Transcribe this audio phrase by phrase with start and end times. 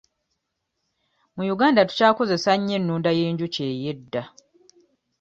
[1.35, 4.23] Mu Uganda tukyakozesa nnyo ennunda y'enjuki ey'edda.